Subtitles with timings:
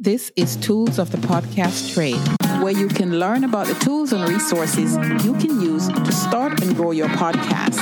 [0.00, 2.22] This is Tools of the Podcast Trade,
[2.62, 6.76] where you can learn about the tools and resources you can use to start and
[6.76, 7.80] grow your podcast.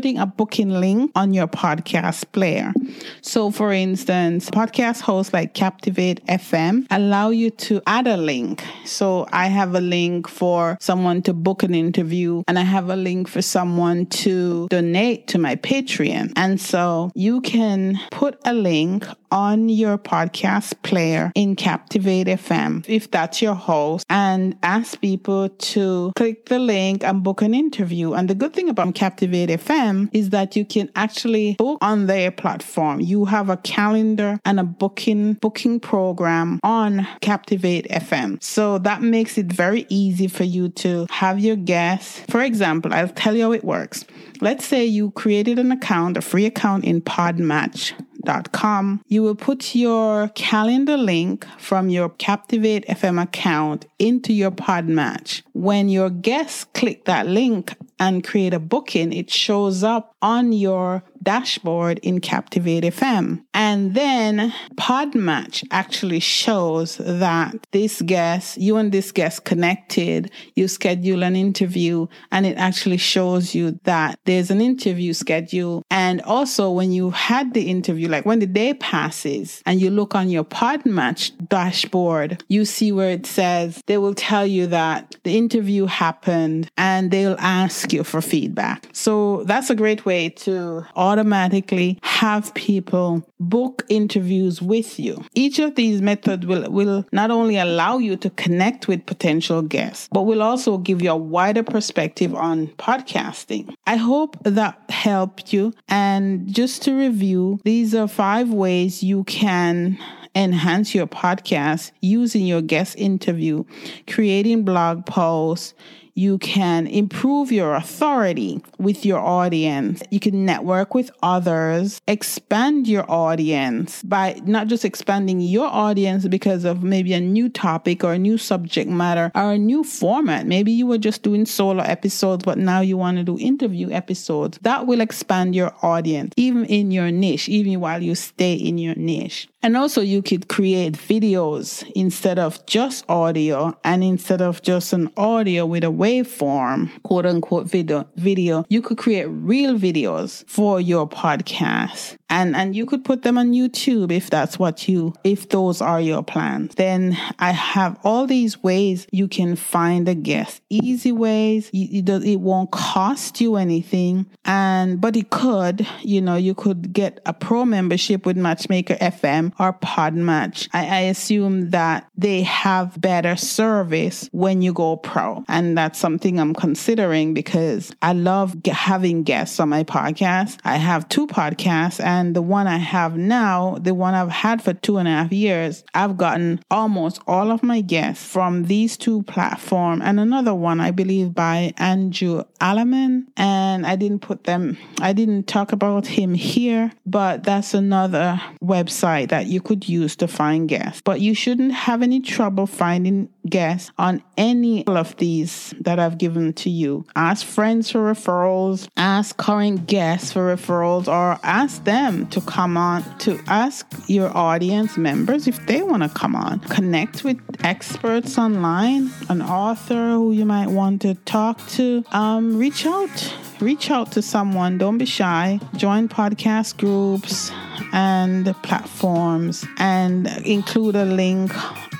[0.00, 2.72] a booking link on your podcast player.
[3.20, 8.64] So, for instance, podcast hosts like Captivate FM allow you to add a link.
[8.86, 12.96] So, I have a link for someone to book an interview, and I have a
[12.96, 16.32] link for someone to donate to my Patreon.
[16.36, 23.10] And so, you can put a link on your podcast player in Captivate FM, if
[23.10, 28.12] that's your host, and ask people to click the link and book an interview.
[28.14, 32.30] And the good thing about Captivate FM is that you can actually book on their
[32.30, 33.00] platform.
[33.00, 38.42] You have a calendar and a booking booking program on Captivate FM.
[38.42, 42.22] So that makes it very easy for you to have your guests.
[42.28, 44.04] For example, I'll tell you how it works.
[44.40, 49.02] Let's say you created an account, a free account in Podmatch captivatefm.com.
[49.08, 55.42] You will put your calendar link from your Captivate FM account into your Podmatch.
[55.52, 61.02] When your guests click that link and create a booking, it shows up on your
[61.22, 63.44] dashboard in Captivate FM.
[63.54, 71.22] And then Podmatch actually shows that this guest, you and this guest connected, you schedule
[71.22, 75.82] an interview, and it actually shows you that there's an interview schedule.
[75.90, 80.14] And also when you had the interview, like when the day passes and you look
[80.14, 85.36] on your Podmatch dashboard, you see where it says they will tell you that the
[85.36, 88.88] interview happened and they'll ask you for feedback.
[88.92, 95.24] So that's a great way to automatically have people book interviews with you.
[95.34, 100.08] Each of these methods will, will not only allow you to connect with potential guests,
[100.12, 103.74] but will also give you a wider perspective on podcasting.
[103.86, 105.72] I hope that helped you.
[105.88, 109.98] And just to review, these are five ways you can
[110.34, 113.64] enhance your podcast using your guest interview,
[114.06, 115.74] creating blog posts,
[116.20, 120.02] you can improve your authority with your audience.
[120.10, 126.66] You can network with others, expand your audience by not just expanding your audience because
[126.66, 130.46] of maybe a new topic or a new subject matter or a new format.
[130.46, 134.58] Maybe you were just doing solo episodes, but now you want to do interview episodes.
[134.60, 138.94] That will expand your audience, even in your niche, even while you stay in your
[138.94, 139.48] niche.
[139.62, 145.10] And also you could create videos instead of just audio and instead of just an
[145.16, 151.08] audio with a waveform, quote unquote video, video, you could create real videos for your
[151.08, 155.82] podcast and and you could put them on YouTube if that's what you if those
[155.82, 156.74] are your plans.
[156.76, 160.62] Then I have all these ways you can find a guest.
[160.70, 161.70] Easy ways.
[161.72, 165.86] it, won't cost you anything, and but it could.
[166.00, 170.68] You know, you could get a pro membership with Matchmaker FM or Podmatch.
[170.72, 176.38] I, I assume that they have better service when you go pro, and that's something
[176.38, 180.58] I'm considering because I love having guests on my podcast.
[180.64, 184.62] I have two podcasts and and the one I have now, the one I've had
[184.62, 188.98] for two and a half years, I've gotten almost all of my guests from these
[188.98, 193.24] two platforms and another one, I believe, by Andrew Allemann.
[193.38, 199.30] And I didn't put them, I didn't talk about him here, but that's another website
[199.30, 201.00] that you could use to find guests.
[201.02, 206.52] But you shouldn't have any trouble finding guests on any of these that I've given
[206.52, 207.06] to you.
[207.16, 213.02] Ask friends for referrals, ask current guests for referrals, or ask them to come on
[213.18, 216.58] to ask your audience members if they want to come on.
[216.60, 222.04] Connect with experts online, an author who you might want to talk to.
[222.12, 223.34] Um, reach out.
[223.60, 224.78] Reach out to someone.
[224.78, 225.60] Don't be shy.
[225.76, 227.52] Join podcast groups
[227.92, 231.52] and platforms and include a link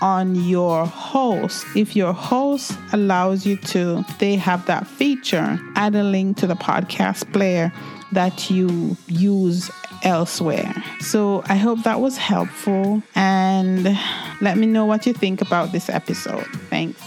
[0.02, 1.66] on your host.
[1.76, 5.60] If your host allows you to, they have that feature.
[5.76, 7.72] Add a link to the podcast player
[8.12, 9.70] that you use
[10.02, 10.74] elsewhere.
[11.00, 13.98] So I hope that was helpful and
[14.40, 16.46] let me know what you think about this episode.
[16.68, 17.00] Thanks.